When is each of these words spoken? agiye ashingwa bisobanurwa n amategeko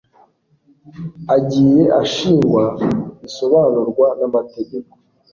agiye 1.35 1.81
ashingwa 2.01 2.63
bisobanurwa 3.21 4.07
n 4.19 4.21
amategeko 4.27 4.91